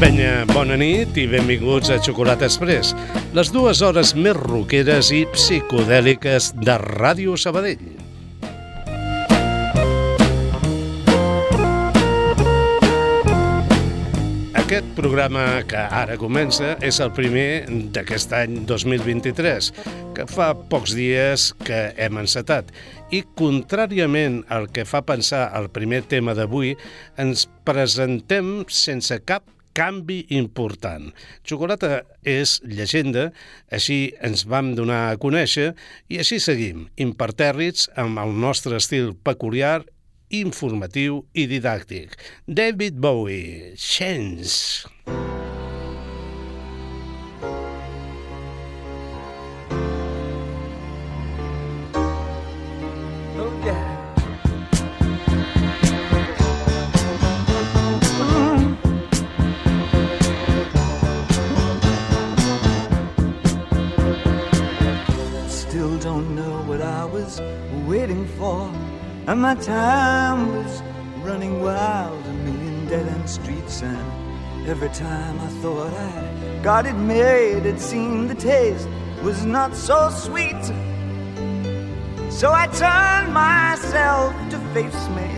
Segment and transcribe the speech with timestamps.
[0.00, 2.90] penya, bona nit i benvinguts a Xocolata Express,
[3.36, 7.94] les dues hores més roqueres i psicodèliques de Ràdio Sabadell.
[14.60, 17.64] Aquest programa que ara comença és el primer
[17.96, 19.72] d'aquest any 2023,
[20.12, 22.68] que fa pocs dies que hem encetat.
[23.08, 26.76] I, contràriament al que fa pensar el primer tema d'avui,
[27.16, 31.10] ens presentem sense cap canvi important.
[31.46, 33.28] Xocolata és llegenda,
[33.68, 35.74] així ens vam donar a conèixer
[36.08, 39.82] i així seguim, impertèrrits amb el nostre estil peculiar
[40.34, 42.16] informatiu i didàctic.
[42.48, 44.88] David Bowie, Chance.
[45.06, 45.45] Still
[67.40, 68.72] was waiting for.
[69.26, 70.82] And my time was
[71.22, 73.82] running wild, a million dead end streets.
[73.82, 78.88] And every time I thought I got it made, it seemed the taste
[79.22, 80.64] was not so sweet.
[82.30, 85.28] So I turned myself to face me.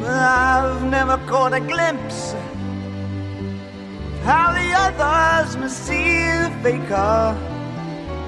[0.00, 7.47] But I've never caught a glimpse of how the others must see the faker.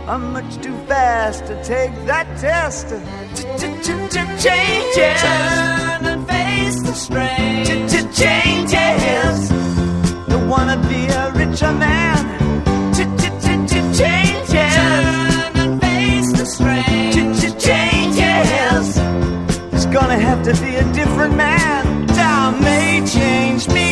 [0.09, 2.89] I'm much too fast to take that test.
[4.43, 5.21] Changes.
[5.23, 7.65] Turn and face the strain.
[8.13, 9.49] Changes.
[10.29, 12.19] Don't wanna be a richer man.
[12.95, 14.77] Changes.
[14.77, 17.13] Turn and face the strain.
[17.59, 18.99] Changes.
[19.73, 22.07] It's gonna have to be a different man.
[22.09, 23.90] Time may change me,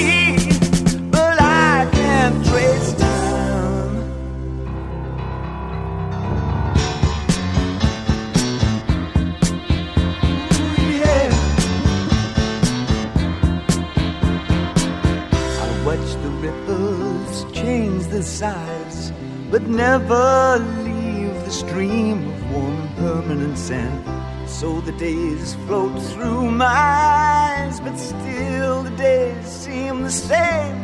[18.41, 24.05] but never leave the stream of warm permanent sand.
[24.49, 30.77] So the days float through my eyes, but still the days seem the same.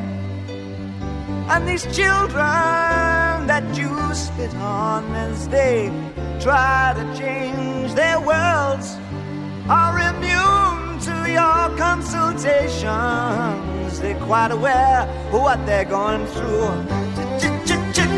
[1.49, 5.93] And these children that you spit on as they
[6.41, 8.97] try to change their worlds
[9.69, 14.01] are immune to your consultations.
[14.01, 17.14] They're quite aware of what they're going through.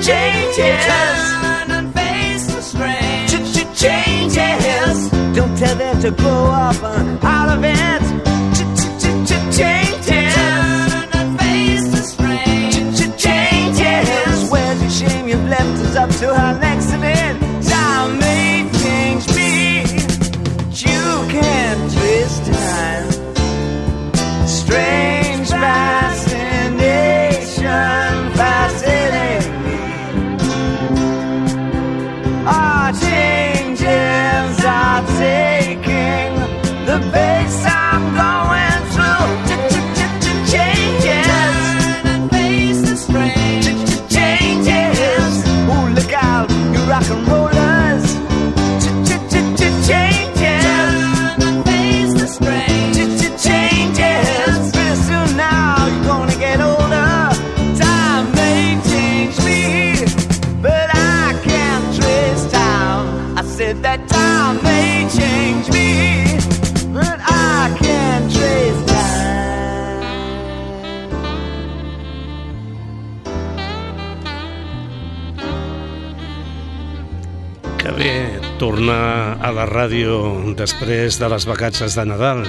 [0.02, 0.86] Changes.
[0.86, 3.28] Turn and face the strain.
[3.74, 5.10] Changes.
[5.34, 8.02] Don't tell them to grow up uh, out of it.
[9.56, 10.34] Changes.
[10.34, 12.70] Turn and face the strain.
[13.16, 14.50] Changes.
[14.50, 15.28] Where's your shame?
[15.28, 16.66] You've left us up to our next
[79.47, 80.16] a la ràdio
[80.59, 82.41] després de les vacances de Nadal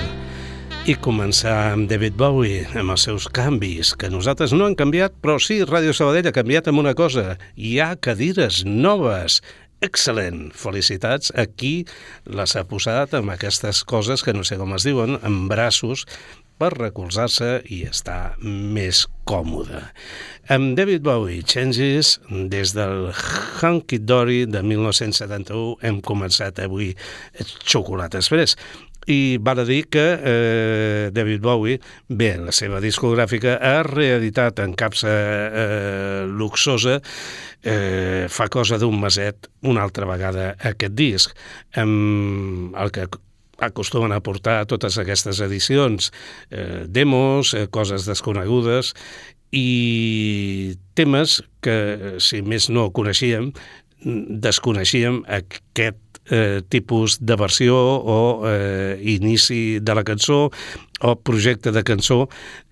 [0.90, 5.36] i començar amb David Bowie, amb els seus canvis, que nosaltres no han canviat, però
[5.38, 7.36] sí, Ràdio Sabadell ha canviat amb una cosa.
[7.54, 9.44] Hi ha cadires noves.
[9.86, 10.48] Excel·lent!
[10.58, 11.86] Felicitats a qui
[12.26, 16.08] les ha posat amb aquestes coses que no sé com es diuen, en braços,
[16.58, 19.84] per recolzar-se i estar més còmode.
[20.54, 22.18] Amb David Bowie, Changes,
[22.52, 23.12] des del
[23.62, 26.94] Hunky Dory de 1971 hem començat avui
[27.64, 28.58] Xocolata Express
[29.08, 34.76] i val a dir que eh, David Bowie, bé, la seva discogràfica ha reeditat en
[34.76, 36.98] capsa eh, luxosa
[37.64, 41.38] eh, fa cosa d'un meset una altra vegada aquest disc,
[41.80, 43.08] amb el que
[43.60, 46.12] acostumen a portar totes aquestes edicions,
[46.52, 48.94] eh, demos, eh, coses desconegudes
[49.52, 53.52] i temes que, si més no coneixíem,
[54.04, 60.50] desconeixíem aquest eh, tipus de versió o eh, inici de la cançó
[61.02, 62.28] o projecte de cançó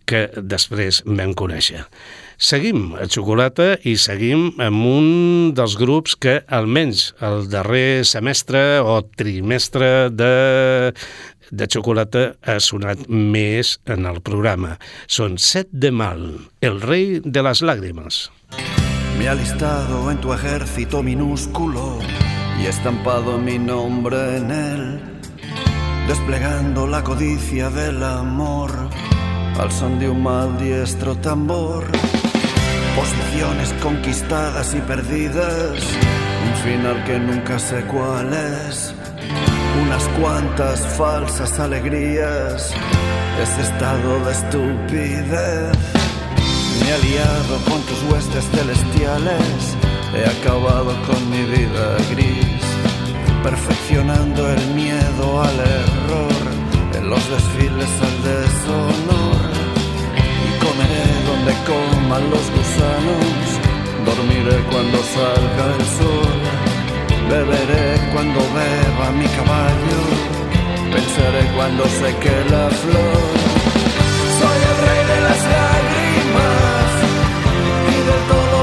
[0.05, 1.85] que després vam conèixer.
[2.37, 5.05] Seguim a Xocolata i seguim amb un
[5.55, 10.91] dels grups que almenys el darrer semestre o trimestre de,
[11.51, 14.75] de Xocolata ha sonat més en el programa.
[15.07, 16.27] Són Set de Mal,
[16.59, 18.27] el rei de les làgrimes.
[19.17, 21.99] Me he alistado en tu ejército minúsculo
[22.59, 24.99] y estampado mi nombre en él,
[26.07, 28.89] desplegando la codicia del amor
[29.59, 31.85] al son de un mal diestro tambor.
[32.95, 35.83] Posiciones conquistadas y perdidas,
[36.47, 38.93] un final que nunca sé cuál es,
[39.83, 42.73] unas cuantas falsas alegrías,
[43.41, 45.77] ese estado de estupidez.
[46.79, 49.75] Me he aliado con tus huestes celestiales.
[50.15, 52.63] He acabado con mi vida gris,
[53.43, 56.43] perfeccionando el miedo al error,
[56.97, 59.41] en los desfiles al deshonor.
[60.15, 62.45] Y comeré donde coman los
[62.75, 63.47] gusanos,
[64.05, 66.39] dormiré cuando salga el sol,
[67.29, 70.01] beberé cuando beba mi caballo,
[70.91, 73.23] pensaré cuando seque la flor.
[74.39, 76.91] Soy el rey de las lágrimas
[77.93, 78.54] y de todo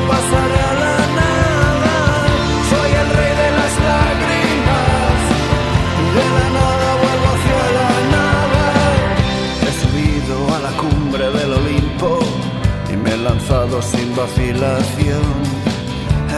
[13.82, 15.22] sin vacilación.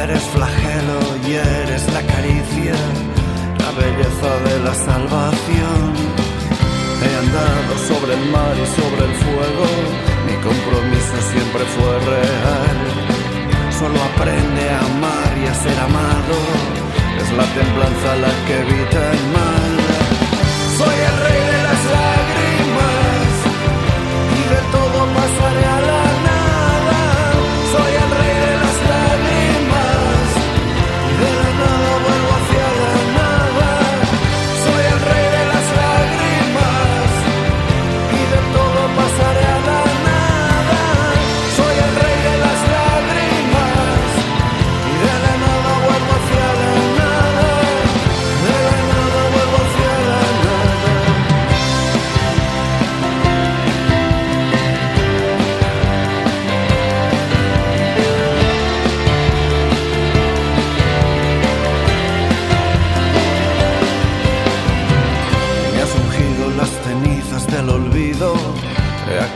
[0.03, 2.77] Eres flagelo y eres la caricia,
[3.59, 5.83] la belleza de la salvación.
[7.03, 9.67] He andado sobre el mar y sobre el fuego,
[10.27, 12.79] mi compromiso siempre fue real.
[13.79, 16.37] Solo aprende a amar y a ser amado,
[17.23, 19.73] es la templanza la que evita el mal.
[20.79, 21.34] Soy el rey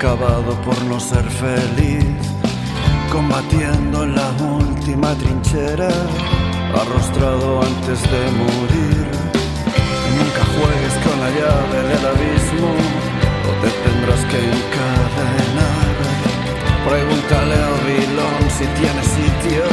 [0.09, 2.07] acabado por no ser feliz,
[3.13, 5.91] combatiendo en la última trinchera,
[6.81, 9.07] arrostrado antes de morir.
[10.17, 12.71] Nunca juegues con la llave del abismo,
[13.49, 15.95] o te tendrás que encadenar.
[16.89, 19.65] Pregúntale a Vilón si tiene sitio,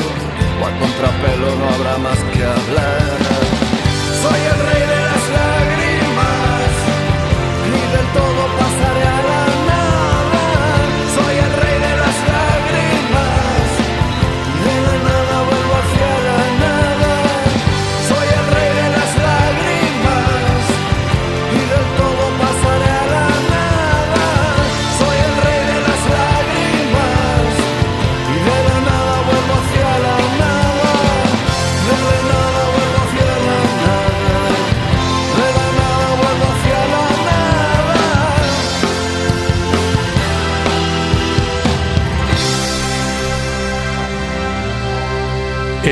[0.59, 3.17] o a contrapelo no habrá más que hablar.
[4.21, 6.71] Soy el rey de las lágrimas,
[7.71, 9.14] y del todo pasaré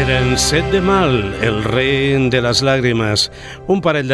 [0.04, 3.30] Eren Set de Mal, el rei de les làgrimes,
[3.72, 4.10] un parell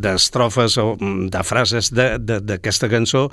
[0.00, 3.26] d'estrofes de, de, o mm, de frases d'aquesta cançó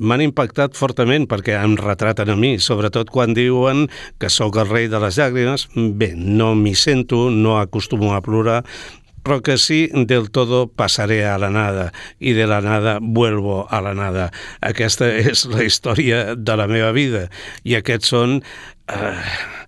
[0.00, 3.84] m'han impactat fortament perquè em retraten a mi, sobretot quan diuen
[4.16, 5.66] que sóc el rei de les llàgrimes.
[5.76, 8.62] Bé, no m'hi sento, no acostumo a plorar,
[9.20, 13.82] però que sí del todo pasaré a la nada i de la nada vuelvo a
[13.84, 14.30] la nada.
[14.64, 17.28] Aquesta és la història de la meva vida
[17.60, 18.40] i aquests són...
[18.88, 19.60] Eh,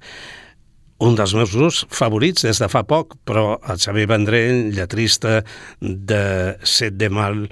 [0.98, 5.42] un dels meus grups favorits des de fa poc, però el Xavier Vendrell, lletrista
[5.80, 6.22] de
[6.64, 7.46] Set de Mal,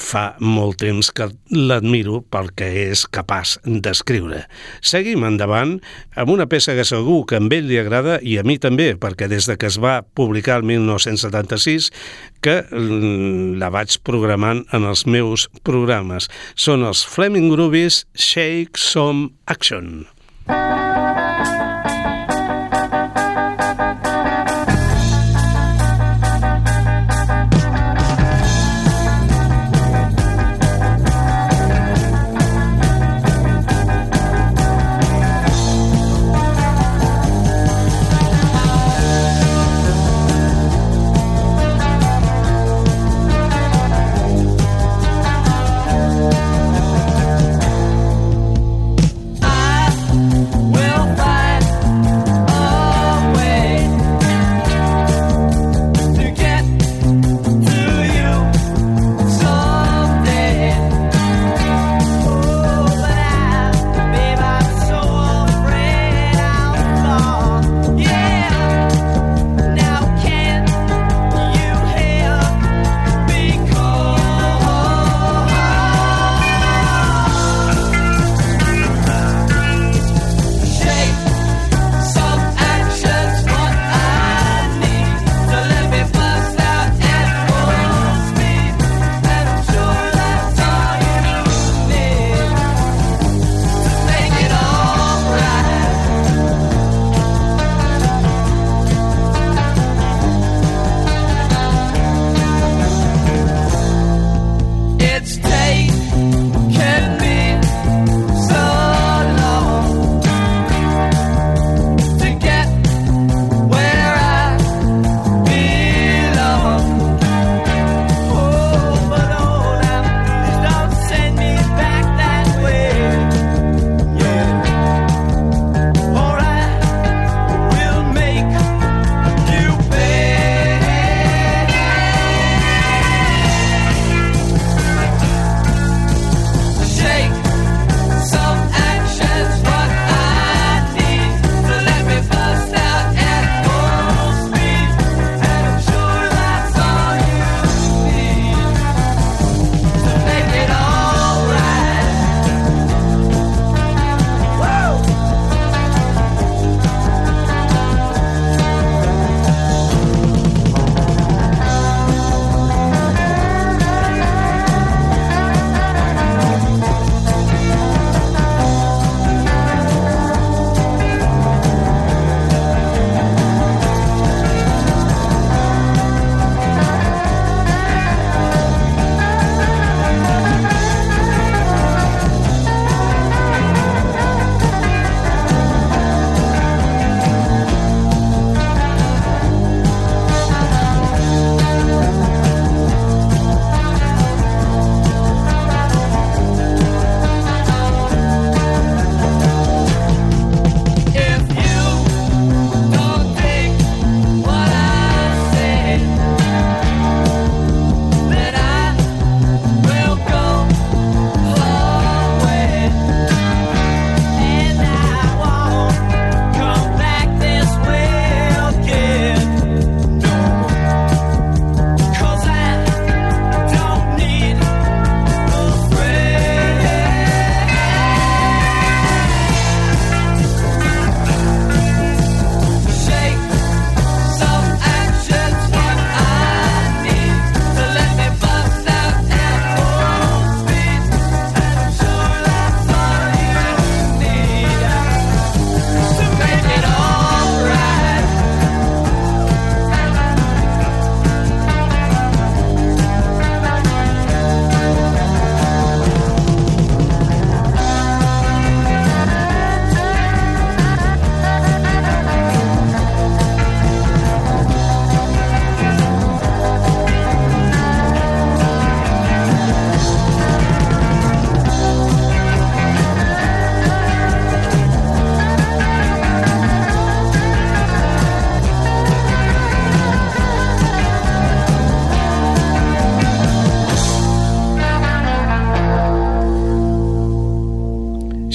[0.00, 4.42] fa molt temps que l'admiro pel que és capaç d'escriure.
[4.80, 5.76] Seguim endavant
[6.16, 9.28] amb una peça que segur que a ell li agrada i a mi també, perquè
[9.28, 11.90] des de que es va publicar el 1976
[12.40, 12.62] que
[13.60, 16.30] la vaig programant en els meus programes.
[16.56, 20.06] Són els Fleming Groovies Shake Some Action.
[20.48, 20.79] Música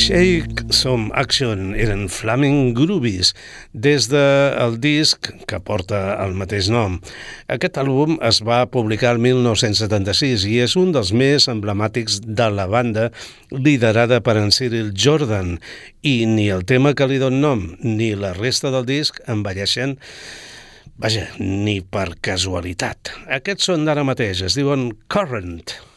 [0.05, 3.31] Shake Some Action eren Flaming Groovies
[3.73, 6.99] des del disc que porta el mateix nom.
[7.49, 12.67] Aquest àlbum es va publicar el 1976 i és un dels més emblemàtics de la
[12.69, 13.07] banda
[13.49, 15.55] liderada per en Cyril Jordan
[16.05, 19.97] i ni el tema que li don nom ni la resta del disc envelleixen
[21.01, 23.09] Vaja, ni per casualitat.
[23.41, 25.65] Aquests són d'ara mateix, es diuen Current.
[25.65, 25.94] Current.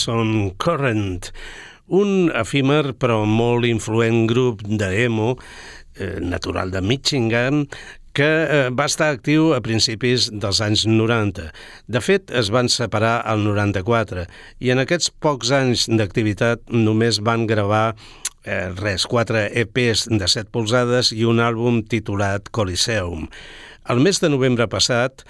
[0.00, 1.30] Són Current,
[1.86, 7.66] un efímer però molt influent grup d'emo eh, natural de Michigan
[8.16, 11.50] que eh, va estar actiu a principis dels anys 90.
[11.92, 14.24] De fet, es van separar al 94
[14.64, 17.90] i en aquests pocs anys d'activitat només van gravar
[18.46, 23.28] eh, res, quatre EPs de 7 polzades i un àlbum titulat Coliseum.
[23.86, 25.26] El mes de novembre passat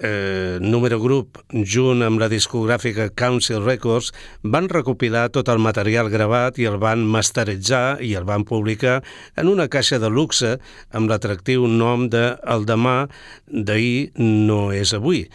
[0.00, 4.10] eh, número grup, junt amb la discogràfica Council Records,
[4.42, 9.00] van recopilar tot el material gravat i el van masteritzar i el van publicar
[9.36, 10.56] en una caixa de luxe
[10.90, 13.08] amb l'atractiu nom de El demà
[13.46, 15.26] d'ahir no és avui.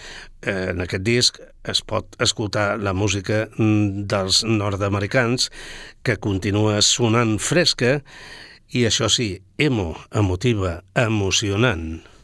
[0.41, 5.49] Eh, en aquest disc es pot escoltar la música dels nord-americans
[6.05, 7.99] que continua sonant fresca
[8.73, 9.29] i això sí,
[9.61, 12.14] emo, emotiva, emocionant.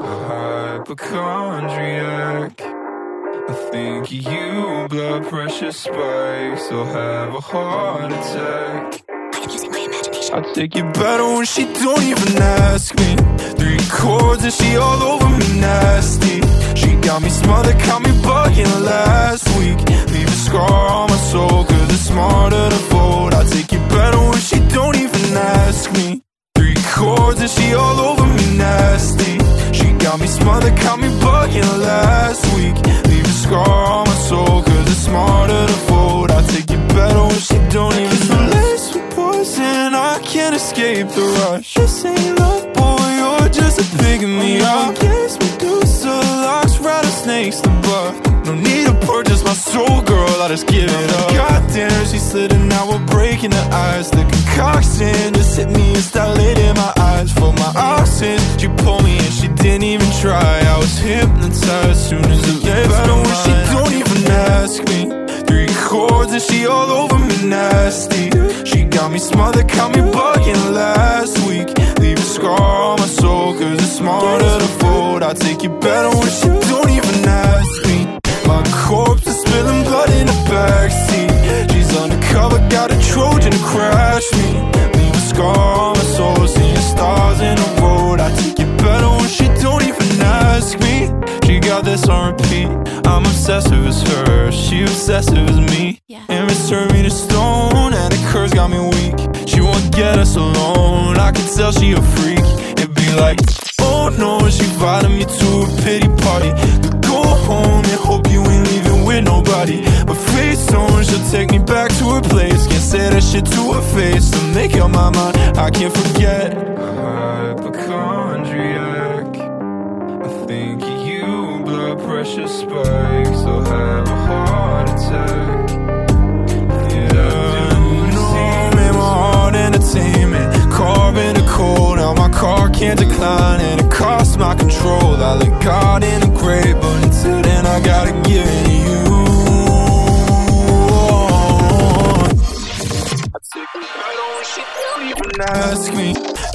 [0.00, 2.60] Hypochondriac.
[2.60, 9.02] I think you, blood pressure spikes, I'll have a heart attack.
[10.32, 13.16] I take it better when she don't even ask me.
[13.58, 16.40] Three chords and she all over me nasty.
[16.76, 19.78] She got me smothered, caught me bugging last week.
[20.12, 23.34] Leave a scar on my soul, cause it's smarter to fold.
[23.34, 26.22] I take it better when she don't even ask me.
[26.54, 29.38] Three chords and she all over me nasty.
[30.02, 32.74] Got me smothered, got me bugging last week.
[33.08, 36.30] Leave a scar on my soul Cause it's smarter to fold.
[36.30, 39.94] I take it better when she don't even we're laced with poison.
[39.94, 41.74] I can't escape the rush.
[41.74, 47.60] This ain't love, boy You're just a pig in the eye Yes, Medusa locks rattlesnakes
[47.60, 51.30] the buff No need to purchase my soul, girl I just give it up.
[51.30, 56.02] Goddamn, she slid and now we're breaking the ice The concoction just hit me and
[56.02, 60.58] started in my eyes For my oxygen, she pulled me and she didn't even try.
[60.66, 64.20] I was hypnotized soon as it left better when she don't even
[64.58, 65.00] ask me
[65.46, 68.30] Three chords and she all over me nasty.
[68.64, 71.68] She got me smothered, got me bugging last week.
[72.00, 75.22] Leave a scar on my soul cause it's smarter to fold.
[75.22, 77.99] I take it better when she don't even ask me
[78.50, 81.70] My corpse is spilling blood in the backseat.
[81.70, 84.48] She's undercover, got a Trojan to crash me.
[84.98, 88.18] Leave a scar on my soul, seeing stars in the road.
[88.20, 90.96] I take it better when she don't even ask me.
[91.46, 92.68] She got this on repeat
[93.06, 95.99] I'm obsessive as her, she obsessive as me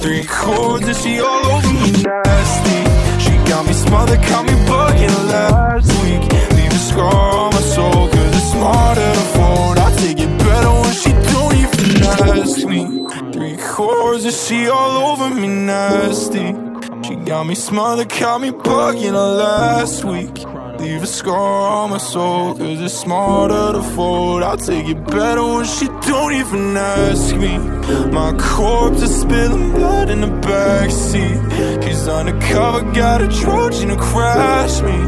[0.06, 1.90] Three chords and she all over me.
[1.90, 2.78] Nasty.
[3.24, 6.22] She got me smothered, got me bugging last week.
[6.56, 10.70] Leave a scar on my soul cause it's smarter to fold I take it better
[10.70, 12.04] when she don't even
[12.38, 13.32] ask me.
[13.32, 16.54] Three chords and she all over me nasty.
[17.02, 20.38] She got me smothered, got me bugging last week.
[20.78, 25.42] Leave a scar on my soul Cause it's smarter to fold I'll take it better
[25.42, 31.84] when she don't even ask me My corpse is spilling blood in the backseat.
[31.84, 34.98] She's undercover, got a Trojan to crash me.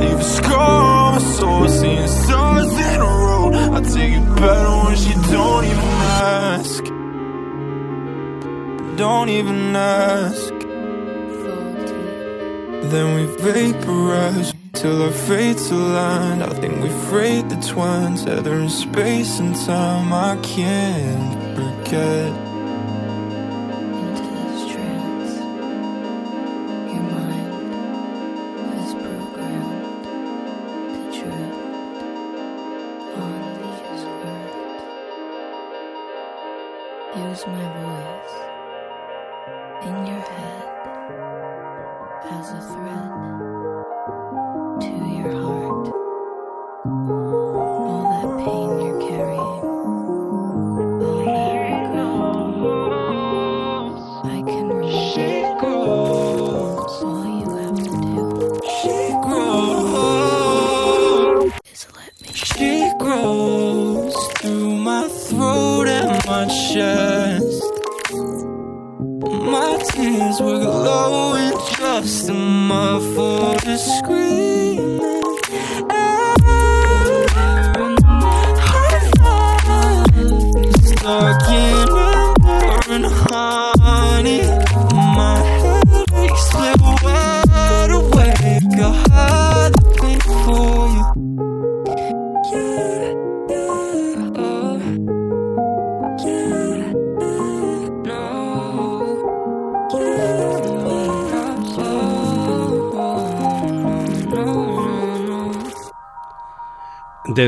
[0.00, 3.52] Leave a scar on my soul Seeing stars in a row.
[3.74, 5.94] I'll take it better when she don't even
[6.32, 6.84] ask.
[8.96, 10.52] Don't even ask.
[12.90, 16.42] Then we vaporize till our fates align.
[16.42, 20.12] I think we frayed the twine, tether in space and time.
[20.12, 21.43] I can't
[21.84, 22.53] forget.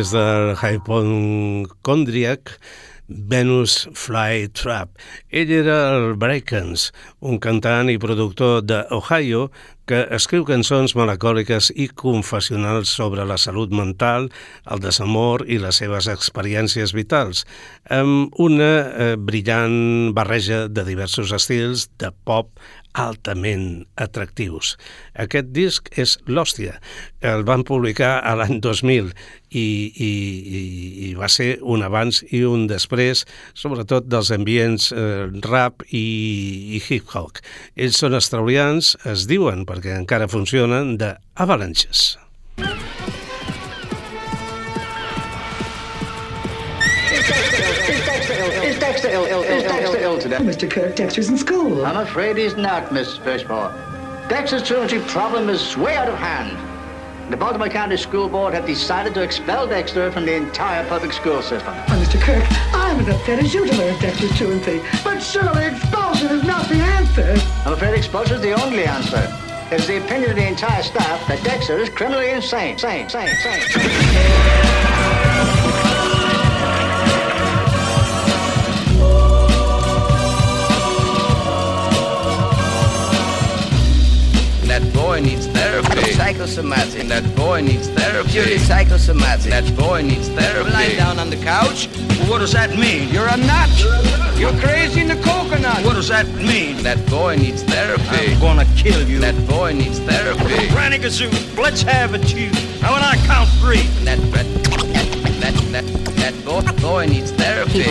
[0.07, 2.61] Des del Hypochondriac,
[3.09, 4.91] Venus Fly Trap.
[5.31, 9.49] Ell era el Brakens, un cantant i productor d'Ohio
[9.91, 14.29] que escriu cançons melacòliques i confessionals sobre la salut mental,
[14.71, 17.43] el desamor i les seves experiències vitals,
[17.91, 22.55] amb una eh, brillant barreja de diversos estils de pop
[22.97, 24.75] altament atractius.
[25.21, 26.79] Aquest disc és l'Hòstia.
[27.21, 29.13] El van publicar a l'any 2000
[29.51, 30.63] i, i, i,
[31.11, 36.07] i va ser un abans i un després, sobretot dels ambients eh, rap i,
[36.77, 37.43] i hip-hop.
[37.77, 42.17] Ells són australians, es diuen, perquè encara funcionen, de Avalanches.
[50.39, 50.67] Oh, Dexter?
[50.67, 50.71] Mr.
[50.71, 51.87] Kirk, Dexter's in school.
[51.87, 53.73] I'm afraid he's not, Miss Fishmore.
[54.29, 56.59] Dexter's truancy problem is way out of hand.
[57.31, 61.43] The Baltimore County School Board have decided to expel Dexter from the entire public school
[61.43, 61.75] system.
[61.75, 62.21] Oh, Mr.
[62.21, 62.45] Kirk,
[62.75, 64.83] I'm as upset as you to learn Dexter's truancy.
[65.03, 67.35] But surely expulsion is not the answer.
[67.65, 69.27] I'm afraid expulsion is the only answer.
[69.73, 72.79] It's the opinion of the entire staff that Dexter is criminally insane.
[72.79, 73.63] Sane, sane, sane.
[86.15, 86.39] Therapy.
[86.39, 87.09] Psychosomatic.
[87.09, 88.31] That boy needs therapy.
[88.31, 89.51] Purely psychosomatic.
[89.51, 90.71] That boy needs therapy.
[90.71, 91.89] Lying down on the couch.
[92.29, 93.09] What does that mean?
[93.09, 93.71] You're a nut.
[94.39, 95.85] You're crazy in the coconut.
[95.85, 96.83] What does that mean?
[96.83, 98.35] That boy needs therapy.
[98.35, 99.19] I'm gonna kill you.
[99.21, 100.69] That boy needs therapy.
[100.69, 102.51] Granny Gazoo, let's have it, you.
[102.81, 103.83] Now when I count three.
[104.05, 104.47] That that
[105.41, 105.85] that that
[106.17, 107.83] that boy boy needs therapy.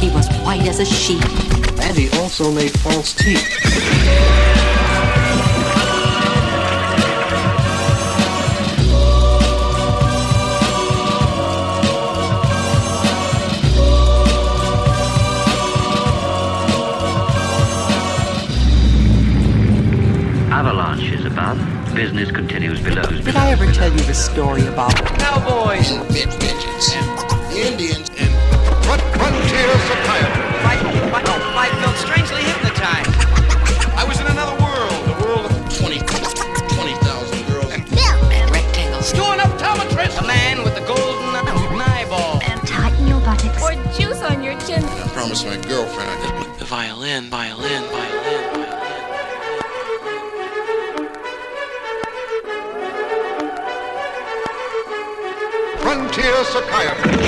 [0.00, 1.24] He was white as a sheet.
[1.80, 4.85] And he also made false teeth.
[21.96, 23.08] Business continues below.
[23.08, 25.96] Did I ever tell you the story about Cowboys.
[26.12, 28.30] midgets and Indians and
[29.16, 30.44] frontier psychiatry.
[30.68, 31.75] Life, life, life
[56.26, 57.25] Sir Psychiatrist.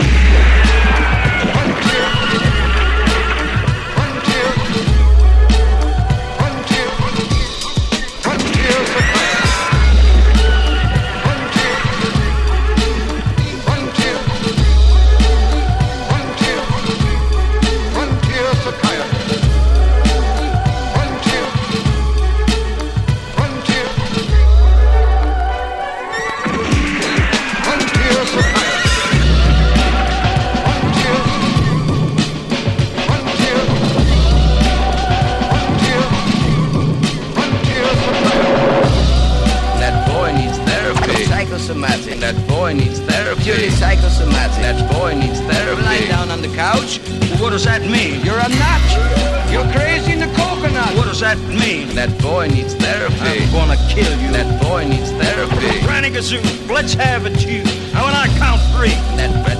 [51.18, 51.88] Does that mean?
[51.96, 53.16] That boy needs therapy.
[53.18, 54.30] I'm gonna kill you.
[54.30, 55.80] That boy needs therapy.
[55.84, 57.64] Granny Gazoo, let's have it, you.
[57.92, 58.94] Now when I count three.
[59.16, 59.58] That that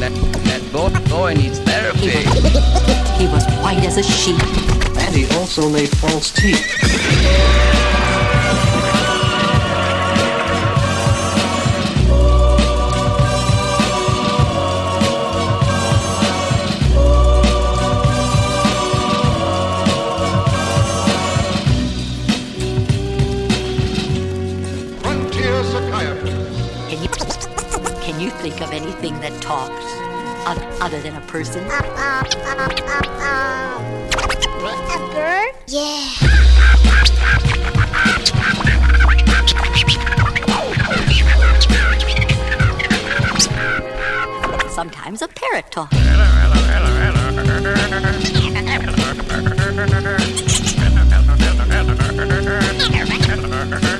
[0.00, 2.26] that that that boy boy needs therapy.
[3.16, 4.42] He was white as a sheet.
[4.98, 7.83] And he also made false teeth.
[30.84, 31.64] other than a person?
[31.64, 33.80] Uh, uh, uh,
[35.14, 35.50] a?
[35.66, 36.10] Yeah.
[44.68, 45.96] Sometimes a parrot talks.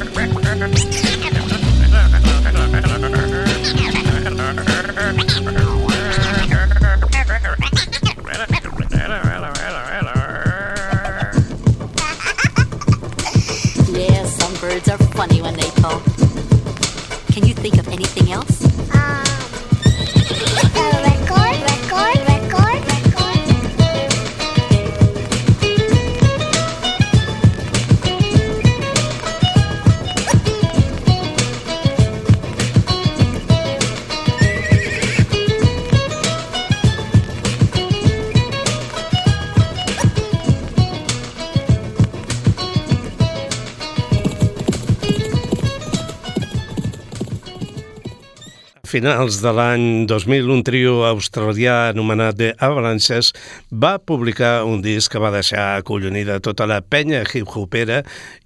[48.95, 53.33] finals de l'any 2000, un trio australià anomenat The Avalanches
[53.75, 58.03] va publicar un disc que va deixar acollonida tota la penya hip-hopera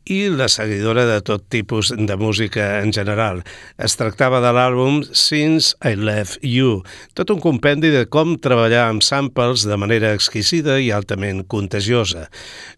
[0.09, 3.43] i la seguidora de tot tipus de música en general.
[3.77, 6.81] Es tractava de l'àlbum Since I Left You,
[7.12, 12.29] tot un compendi de com treballar amb samples de manera exquisida i altament contagiosa.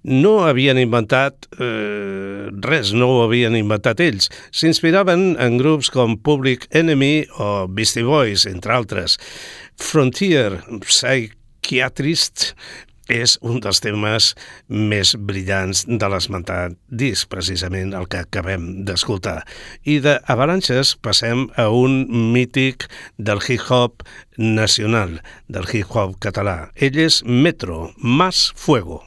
[0.03, 4.31] No havien inventat eh, res, no ho havien inventat ells.
[4.51, 9.21] S'inspiraven en grups com Public Enemy o Beastie Boys, entre altres.
[9.81, 10.59] Frontier
[11.71, 12.57] Psychiatrist
[13.15, 14.33] és un dels temes
[14.91, 19.37] més brillants de l'esmentat disc, precisament el que acabem d'escoltar.
[19.87, 22.01] I de Avalanches passem a un
[22.35, 24.03] mític del hip-hop
[24.35, 26.73] nacional, del hip-hop català.
[26.75, 29.05] Ell és Metro, Más Fuego.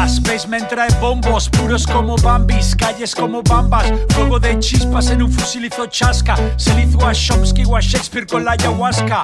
[0.00, 5.30] Bombas, basement trae bombos, puros como bambis, calles como bambas, fuego de chispas en un
[5.30, 9.20] fusil hizo chasca, se hizo a Chomsky o a Shakespeare con la ayahuasca.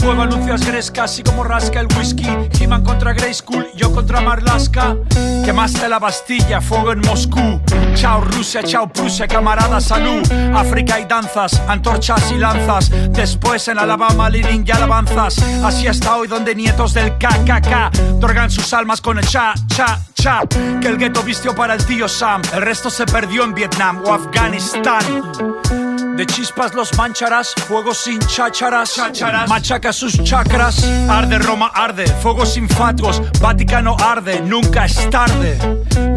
[0.00, 2.26] Fuego anuncias grescas y como rasca el whisky,
[2.58, 4.96] He-Man contra Grey School, yo contra Marlaska.
[5.44, 7.60] Quemaste la Bastilla, fuego en Moscú.
[7.94, 10.22] Chao Rusia, chao Prusia, camarada, salud.
[10.54, 12.90] África y danzas, antorchas y lanzas.
[13.10, 15.38] Después en Alabama, Liring y alabanzas.
[15.62, 20.42] Así hasta hoy donde nietos del KKK otorgan sus almas con el cha, cha, cha.
[20.80, 22.42] Que el gueto vistió para el tío Sam.
[22.52, 25.02] El resto se perdió en Vietnam o Afganistán.
[26.16, 29.00] De chispas los mancharás, fuego sin chácharas,
[29.48, 35.56] machaca sus chakras, arde Roma arde, fuegos infatuos, Vaticano arde, nunca es tarde.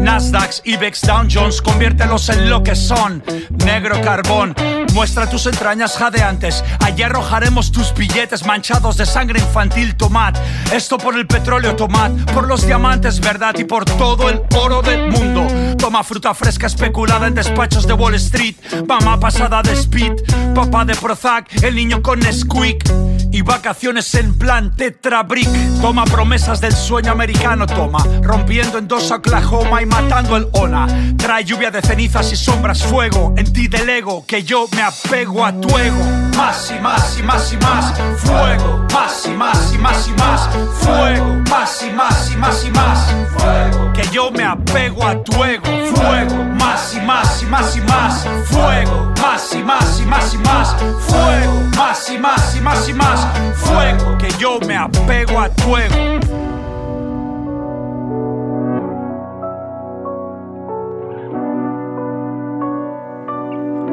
[0.00, 3.22] Nasdaq, Ibex, Dow Jones, conviértelos en lo que son,
[3.64, 4.54] negro carbón.
[4.92, 10.34] Muestra tus entrañas jadeantes, allí arrojaremos tus billetes manchados de sangre infantil, tomad.
[10.70, 15.10] Esto por el petróleo, tomad, por los diamantes, verdad, y por todo el oro del
[15.10, 15.73] mundo.
[15.84, 18.56] Toma fruta fresca especulada en despachos de Wall Street,
[18.88, 20.14] mamá pasada de speed,
[20.54, 22.90] papá de Prozac, el niño con Squeak.
[23.30, 25.48] Y vacaciones en plan Tetrabrick.
[25.82, 30.86] Toma promesas del sueño americano, toma, rompiendo en dos Oklahoma y matando el ONA.
[31.18, 35.52] Trae lluvia de cenizas y sombras, fuego, en ti delego, que yo me apego a
[35.52, 36.04] tu ego.
[36.36, 40.48] Más y más y más y más, fuego, más y más y más y más,
[40.80, 45.42] fuego, más y más y más y más, fuego, que yo me apego a tu
[45.44, 50.34] ego, fuego, más y más y más y más, fuego, más y más y más
[50.34, 55.40] y más, fuego, más y más y más y más, fuego, que yo me apego
[55.40, 55.94] a tu ego.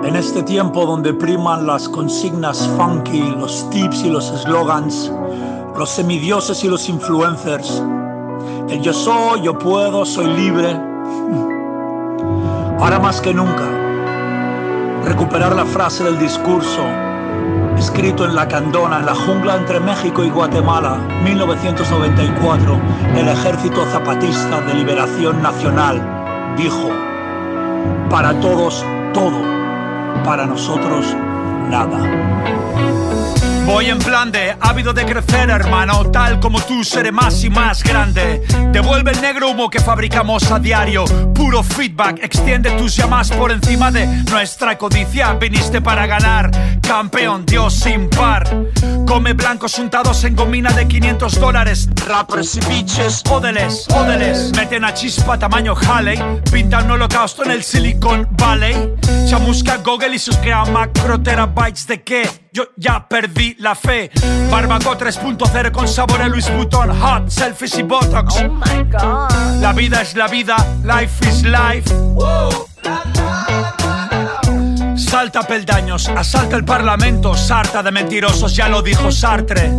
[0.03, 5.11] En este tiempo donde priman las consignas funky, los tips y los slogans,
[5.77, 7.81] los semidioses y los influencers,
[8.69, 10.77] el yo soy, yo puedo, soy libre,
[12.81, 13.63] ahora más que nunca,
[15.05, 16.83] recuperar la frase del discurso
[17.77, 22.79] escrito en la Candona, en la jungla entre México y Guatemala, 1994,
[23.15, 26.01] el Ejército Zapatista de Liberación Nacional
[26.57, 26.89] dijo,
[28.09, 29.41] para todos todo,
[30.25, 31.15] para nosotros
[31.69, 31.99] nada.
[33.65, 36.09] Voy en plan de ávido de crecer, hermano.
[36.11, 38.41] Tal como tú seré más y más grande.
[38.71, 41.05] Devuelve el negro humo que fabricamos a diario.
[41.33, 45.33] Puro feedback, extiende tus llamas por encima de nuestra codicia.
[45.33, 46.51] Viniste para ganar,
[46.81, 48.49] campeón, Dios sin par.
[49.05, 51.89] Come blancos untados en gomina de 500 dólares.
[52.07, 54.51] Rappers y bitches, ódeles, ódeles.
[54.55, 56.17] Meten a chispa tamaño Halley.
[56.51, 58.93] Pintan un holocausto en el Silicon Valley.
[59.29, 60.37] Chamusca Google y sus
[60.71, 62.40] macro de qué.
[62.53, 64.11] Yo ya perdí la fe.
[64.49, 66.89] Barbaco 3.0 con sabor a Luis Vuitton.
[66.99, 68.41] Hot, selfies y botox.
[68.41, 69.61] Oh my god.
[69.61, 71.89] La vida es la vida, life is life.
[74.97, 79.71] Salta peldaños, asalta el parlamento, sarta de mentirosos, ya lo dijo Sartre.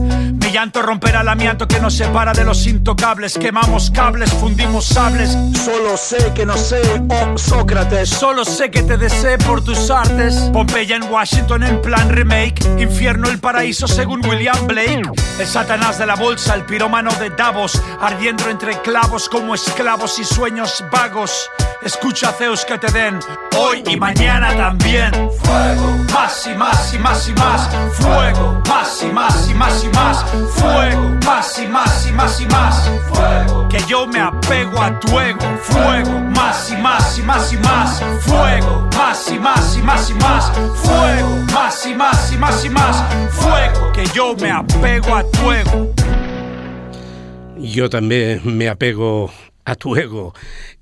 [0.53, 3.39] Llanto romperá el amianto que nos separa de los intocables.
[3.39, 5.31] Quemamos cables, fundimos sables.
[5.65, 8.11] Solo sé que no sé, oh Sócrates.
[8.11, 10.35] Solo sé que te deseo por tus artes.
[10.53, 12.61] Pompeya en Washington en plan remake.
[12.79, 15.11] Infierno el paraíso según William Blake.
[15.39, 17.81] El satanás de la bolsa, el pirómano de Davos.
[18.03, 21.49] Ardiendo entre clavos como esclavos y sueños vagos.
[21.85, 23.19] Escucha Zeus que te den
[23.59, 25.11] hoy y mañana también.
[25.43, 27.69] Fuego, más y más y más y más.
[27.95, 30.25] Fuego, más y más y más y más.
[30.55, 32.91] Fuego, más y más y más y más.
[33.13, 35.41] Fuego, que yo me apego a tu ego.
[35.61, 38.03] Fuego, más y más y más y más.
[38.21, 40.53] Fuego, más y más y más y más.
[40.85, 43.05] Fuego, más y más y más y más.
[43.33, 45.93] Fuego, que yo me apego a tu ego.
[47.63, 49.31] Jo també me apego
[49.65, 50.33] a tu ego.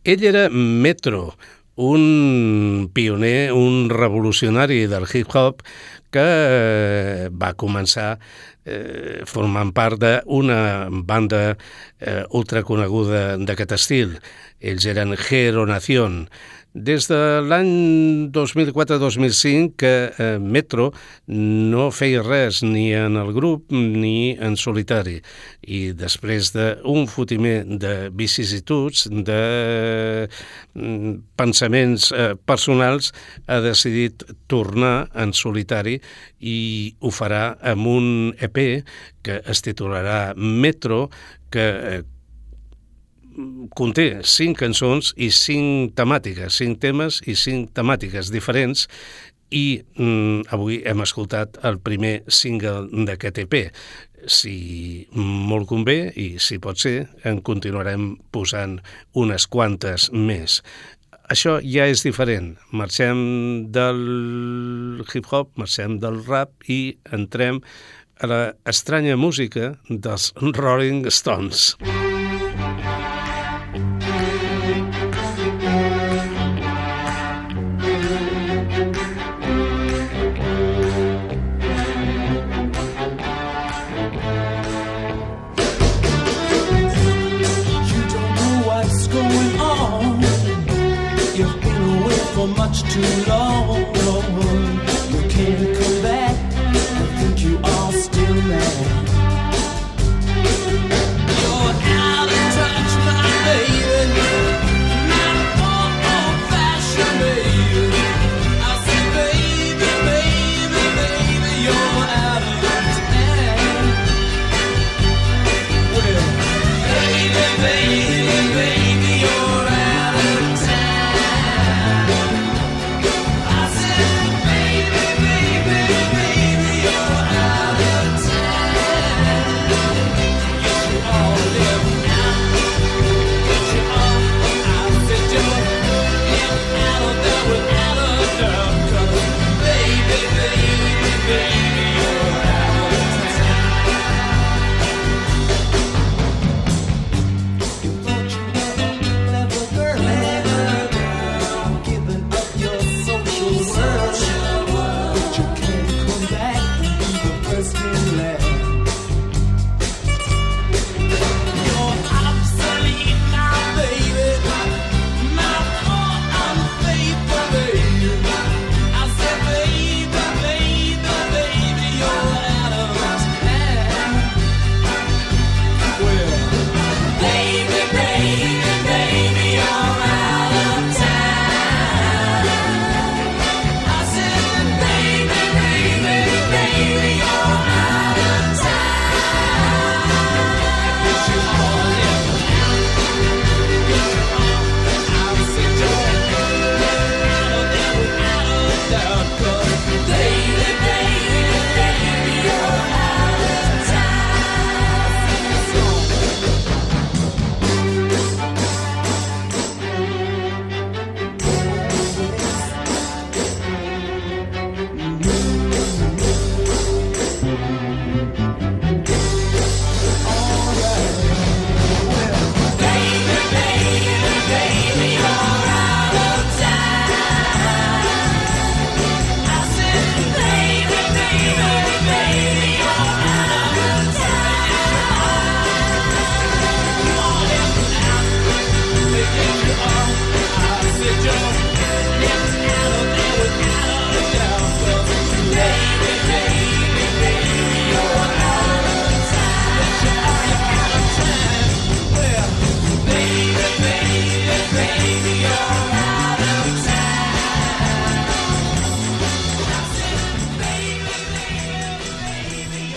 [0.05, 1.37] Ell era Metro,
[1.77, 5.63] un pioner, un revolucionari del hip-hop
[6.11, 8.19] que eh, va començar
[8.67, 14.17] eh, formant part d'una banda eh, ultraconeguda d'aquest estil.
[14.61, 16.27] Ells eren Hero Nación.
[16.73, 20.93] Des de l'any 2004-2005 que eh, Metro
[21.27, 25.17] no feia res ni en el grup ni en solitari.
[25.67, 30.29] I després d'un fotiment de vicissituds, de
[30.79, 33.11] mm, pensaments eh, personals,
[33.51, 35.99] ha decidit tornar en solitari
[36.39, 38.09] i ho farà amb un
[38.39, 38.63] EP
[39.27, 41.09] que es titularà Metro,
[41.51, 41.67] que
[41.99, 42.03] eh,
[43.77, 48.87] conté cinc cançons i cinc temàtiques, cinc temes i cinc temàtiques diferents
[49.51, 53.59] i mm, avui hem escoltat el primer single d'aquest EP.
[54.31, 54.55] Si
[55.17, 58.79] molt convé i si pot ser, en continuarem posant
[59.17, 60.61] unes quantes més.
[61.31, 62.57] Això ja és diferent.
[62.75, 63.21] Marxem
[63.73, 67.63] del hip-hop, marxem del rap i entrem
[68.21, 71.77] a la estranya música dels Rolling Stones.
[71.81, 72.10] You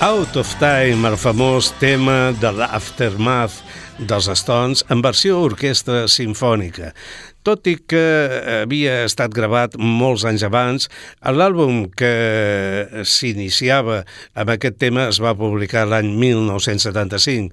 [0.03, 3.61] Out of Time, el famós tema de l'Aftermath
[4.03, 6.89] dels Stones en versió orquestra sinfònica.
[7.43, 8.03] Tot i que
[8.61, 10.87] havia estat gravat molts anys abans,
[11.23, 14.03] l'àlbum que s'iniciava
[14.39, 17.51] amb aquest tema es va publicar l'any 1975.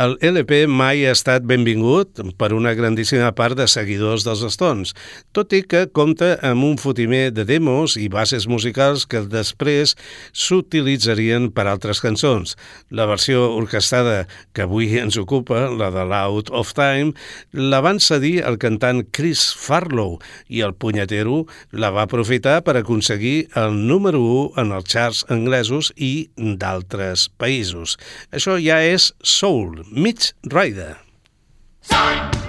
[0.00, 4.92] El LP mai ha estat benvingut per una grandíssima part de seguidors dels Stones,
[5.32, 9.96] tot i que compta amb un fotimer de demos i bases musicals que després
[10.36, 12.56] s'utilitzarien per altres cançons.
[12.92, 17.14] La versió orquestada que avui ens ocupa, la de l'Out of Time,
[17.56, 20.16] la van cedir el cantant Chris Chris Farlow
[20.50, 21.44] i el punyetero
[21.82, 27.94] la va aprofitar per aconseguir el número 1 en els charts anglesos i d'altres països.
[28.34, 30.94] Això ja és Soul, Mitch Ryder.
[31.86, 32.39] Soul!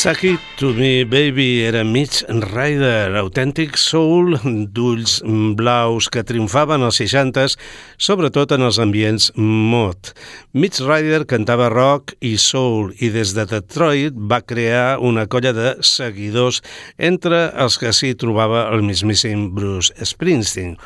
[0.00, 4.38] Suck It To Me Baby era Mitch Ryder, autèntic soul
[4.72, 5.18] d'ulls
[5.58, 7.58] blaus que triomfaven als 60s,
[8.00, 10.14] sobretot en els ambients mod.
[10.56, 15.74] Mitch Ryder cantava rock i soul i des de Detroit va crear una colla de
[15.84, 16.62] seguidors
[16.96, 20.78] entre els que s'hi trobava el mismíssim Bruce Springsteen.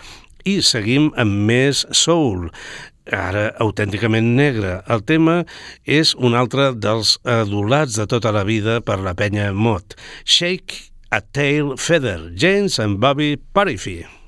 [0.42, 2.50] I seguim amb més soul
[3.12, 4.78] ara autènticament negre.
[4.88, 5.42] El tema
[5.84, 9.96] és un altre dels adulats de tota la vida per la penya Mot.
[10.24, 14.23] Shake a Tail Feather, James and Bobby Parify.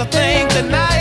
[0.00, 0.99] to think tonight.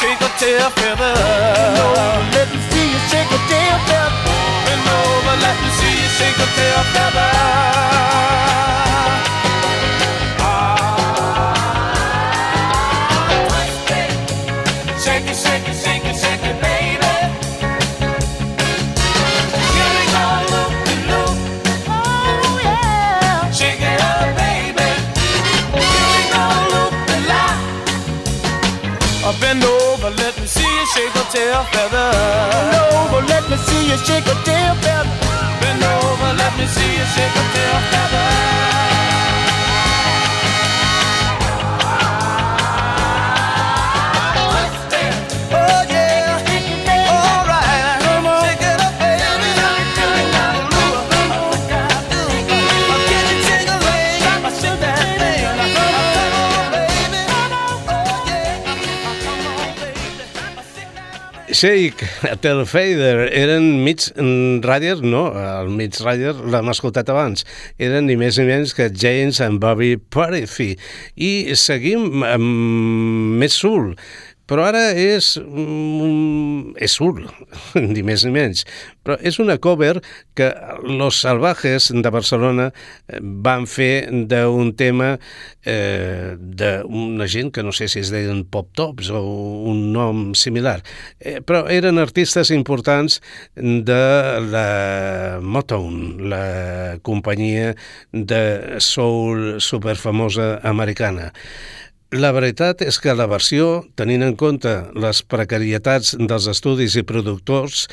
[0.00, 1.12] Shake a tail feather.
[1.12, 4.30] Bend over, let me see you shake a tail feather.
[4.64, 7.29] Bend over, let me see you shake a tail feather.
[31.30, 32.10] Tail feather.
[32.50, 35.10] Bend over, let me see you shake a tail feather.
[35.60, 38.89] Bend over, let me see you shake a tail feather.
[61.60, 62.06] Shake,
[62.40, 67.44] Tel Fader, eren Mitch Ryder, no, el Mitch Ryder l'hem escoltat abans,
[67.76, 70.70] eren ni més ni menys que James and Bobby Purify.
[71.20, 73.90] I seguim amb més soul,
[74.50, 77.22] però ara és, mm, és soul,
[77.92, 78.64] ni més ni menys.
[79.06, 80.00] Però és una cover
[80.34, 80.48] que
[80.82, 85.12] Los Salvajes de Barcelona eh, van fer d'un tema
[85.62, 89.22] eh, d'una gent que no sé si es deien Pop Tops o
[89.70, 90.80] un nom similar,
[91.20, 93.20] eh, però eren artistes importants
[93.54, 94.02] de
[94.50, 96.44] la Motown, la
[97.06, 97.76] companyia
[98.10, 101.30] de soul superfamosa americana.
[102.10, 107.84] La veritat és que la versió, tenint en compte les precarietats dels estudis i productors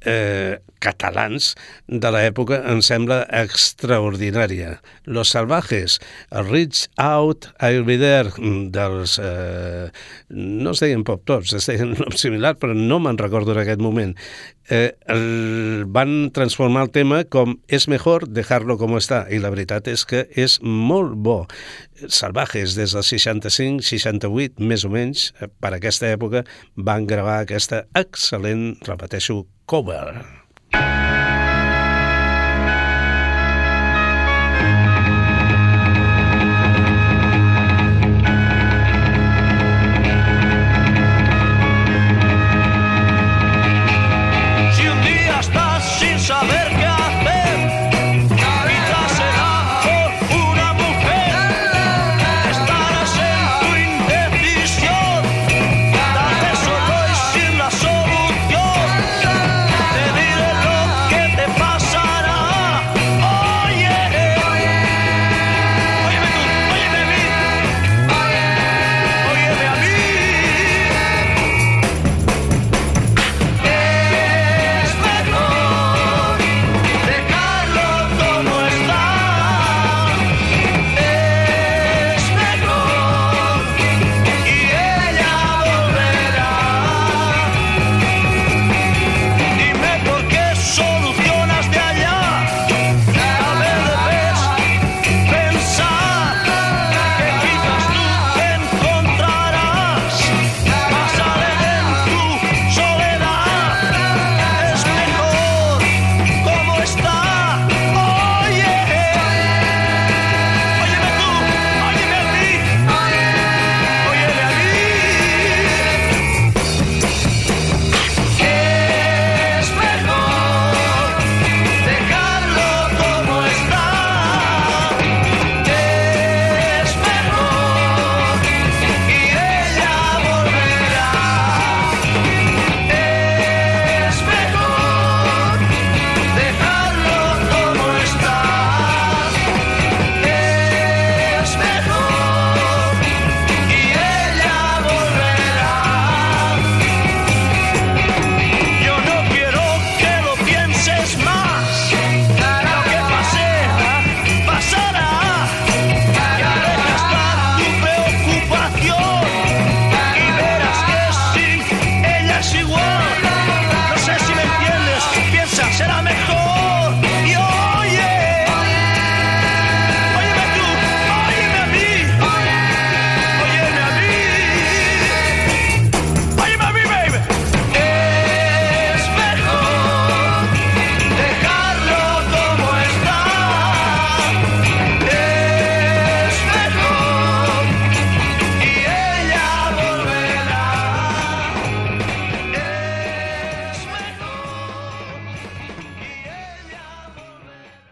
[0.00, 1.54] eh, catalans
[1.86, 4.76] de l'època, em sembla extraordinària.
[5.06, 5.98] Los Salvajes,
[6.30, 8.32] Reach Out, I'll There,
[8.72, 9.18] dels...
[9.22, 9.88] Eh,
[10.28, 13.82] no es deien pop tots, es deien un similar, però no me'n recordo en aquest
[13.82, 14.14] moment.
[14.68, 19.86] Eh, el, van transformar el tema com és mejor dejarlo como está, i la veritat
[19.92, 21.44] és que és molt bo.
[22.06, 26.42] Salvajes, des del 65-68, més o menys, eh, per aquesta època,
[26.76, 30.45] van gravar aquesta excel·lent, repeteixo, cover.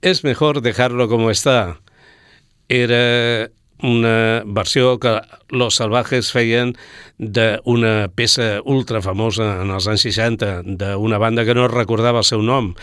[0.05, 1.81] Es mejor dejarlo como está.
[2.69, 3.49] Era
[3.81, 6.75] una versió que Los Salvajes feien
[7.17, 12.45] d'una peça ultra famosa en els anys 60 d'una banda que no recordava el seu
[12.45, 12.75] nom.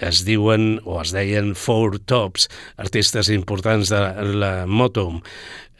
[0.00, 2.48] Es diuen, o es deien, Four Tops,
[2.80, 4.00] artistes importants de
[4.40, 5.18] la Motown.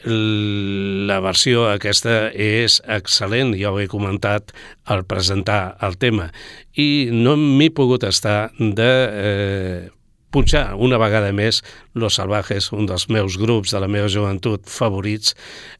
[0.05, 4.53] La versió aquesta és excel·lent, ja ho he comentat
[4.85, 6.29] al presentar el tema,
[6.77, 9.89] i no m'he pogut estar de eh,
[10.31, 11.62] punxar una vegada més
[11.95, 15.35] Los Salvajes, un dels meus grups de la meva joventut favorits,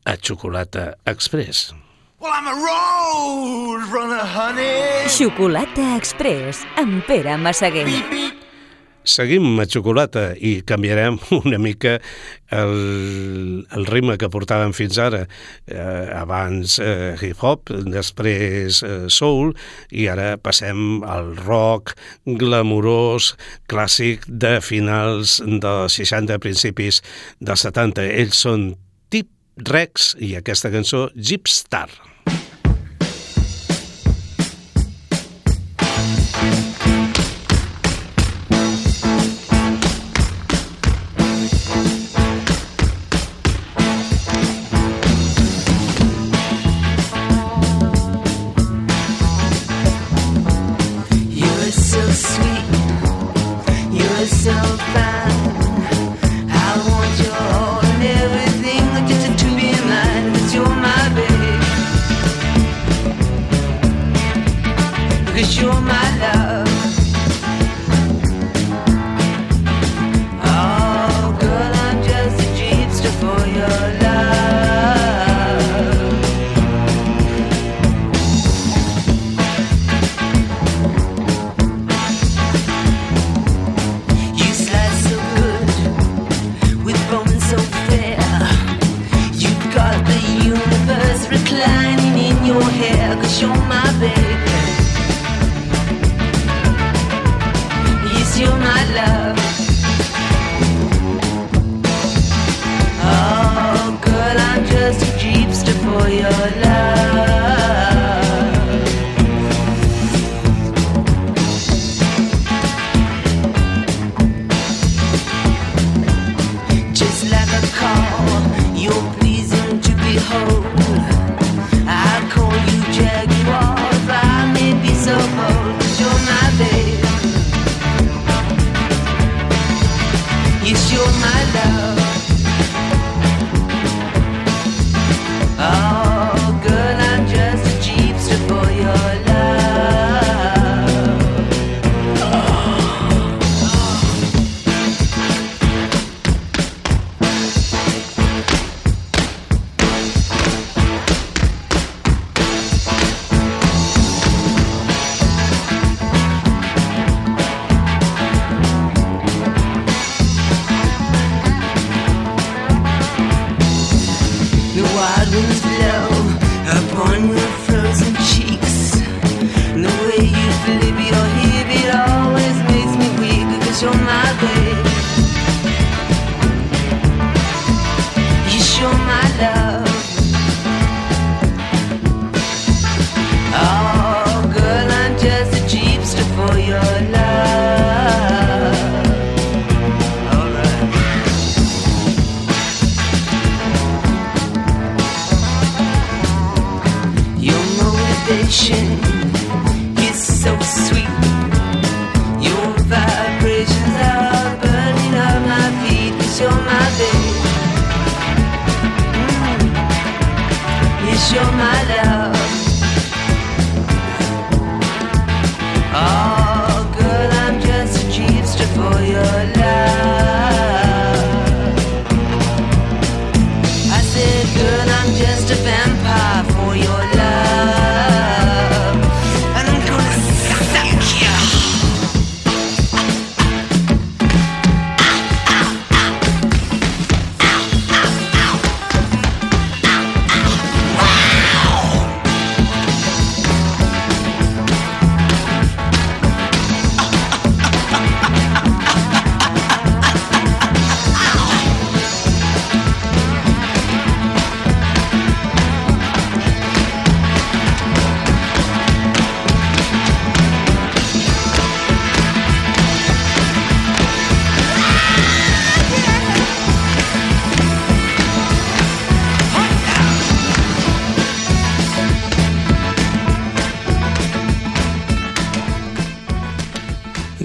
[0.05, 1.71] a Xocolata Express.
[2.21, 5.09] Well, I'm a road runner, honey.
[5.09, 7.87] Xocolata Express, amb Pere Massaguer.
[7.89, 8.50] Beep, beep.
[9.11, 11.97] Seguim a xocolata i canviarem una mica
[12.55, 15.25] el, el ritme que portàvem fins ara.
[15.67, 19.55] Eh, abans eh, hip-hop, després eh, soul
[19.91, 21.97] i ara passem al rock
[22.41, 23.33] glamurós,
[23.71, 27.03] clàssic de finals dels 60, principis
[27.41, 28.07] dels 70.
[28.23, 28.71] Ells són
[29.11, 29.31] Tip
[29.71, 32.10] Rex i aquesta cançó Jeep Star.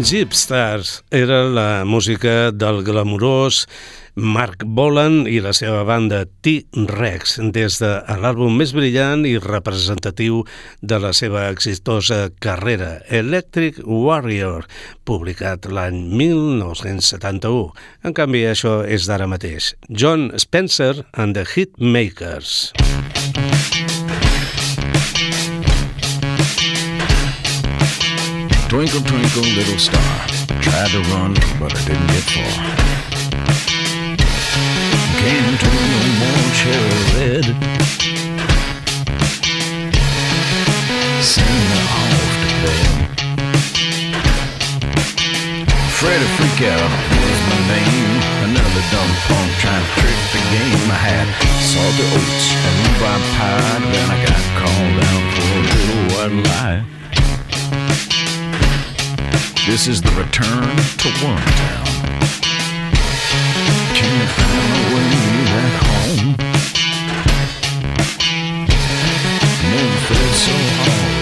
[0.06, 3.64] Jeep Stars era la música del glamurós
[4.14, 7.90] Mark Bolan i la seva banda T-Rex des de
[8.22, 10.44] l'àlbum més brillant i representatiu
[10.86, 14.70] de la seva exitosa carrera, Electric Warrior,
[15.10, 17.72] publicat l'any 1971.
[18.06, 19.74] En canvi, això és d'ara mateix.
[19.90, 22.85] John Spencer and the Hitmakers.
[28.68, 30.28] Twinkle, twinkle, little star.
[30.60, 32.54] Tried to run, but I didn't get far.
[35.22, 37.46] Came to no more cherry red.
[41.22, 42.90] Send me off to bed.
[45.94, 48.14] Freddy Freak Out was my name.
[48.50, 50.90] Another dumb punk trying to trick the game.
[50.90, 51.28] I had
[51.62, 53.78] salty oats and rhubarb pie.
[53.94, 56.82] Then I got called out for a little white lie.
[59.68, 61.88] This is the return to Wormtown.
[63.96, 65.10] Can you find a way
[65.50, 66.30] back home?
[69.72, 70.56] Never felt so
[70.86, 71.18] home.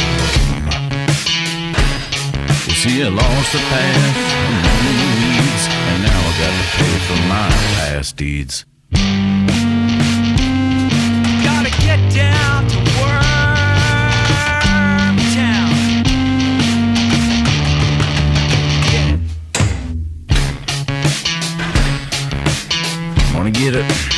[2.68, 4.18] You see, I lost the path
[5.88, 8.66] and now I got to pay for my past deeds.
[23.64, 24.13] Get it?